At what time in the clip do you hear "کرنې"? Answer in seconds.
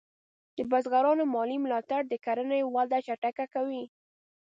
2.25-2.59